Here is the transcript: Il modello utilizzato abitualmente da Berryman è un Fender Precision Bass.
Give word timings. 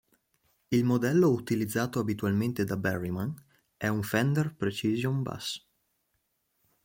Il 0.71 0.83
modello 0.83 1.29
utilizzato 1.31 1.99
abitualmente 1.99 2.63
da 2.63 2.75
Berryman 2.75 3.35
è 3.77 3.87
un 3.87 4.01
Fender 4.01 4.55
Precision 4.55 5.21
Bass. 5.21 5.63